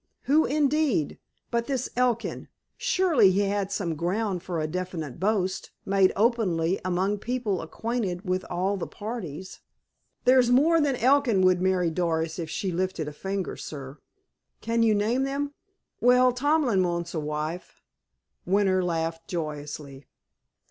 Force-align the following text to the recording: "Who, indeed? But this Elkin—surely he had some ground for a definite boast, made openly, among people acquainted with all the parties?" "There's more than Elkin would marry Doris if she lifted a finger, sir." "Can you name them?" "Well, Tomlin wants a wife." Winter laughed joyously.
"Who, 0.23 0.45
indeed? 0.45 1.19
But 1.51 1.67
this 1.67 1.87
Elkin—surely 1.95 3.29
he 3.29 3.41
had 3.41 3.71
some 3.71 3.93
ground 3.95 4.41
for 4.41 4.59
a 4.59 4.65
definite 4.65 5.19
boast, 5.19 5.69
made 5.85 6.11
openly, 6.15 6.81
among 6.83 7.19
people 7.19 7.61
acquainted 7.61 8.23
with 8.27 8.43
all 8.49 8.77
the 8.77 8.87
parties?" 8.87 9.59
"There's 10.25 10.49
more 10.49 10.81
than 10.81 10.95
Elkin 10.95 11.41
would 11.41 11.61
marry 11.61 11.91
Doris 11.91 12.39
if 12.39 12.49
she 12.49 12.71
lifted 12.71 13.07
a 13.09 13.13
finger, 13.13 13.55
sir." 13.55 13.99
"Can 14.59 14.81
you 14.81 14.95
name 14.95 15.21
them?" 15.21 15.53
"Well, 15.99 16.31
Tomlin 16.31 16.81
wants 16.81 17.13
a 17.13 17.19
wife." 17.19 17.83
Winter 18.43 18.83
laughed 18.83 19.27
joyously. 19.27 20.07